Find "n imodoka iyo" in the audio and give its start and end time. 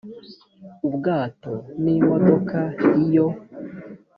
1.83-3.27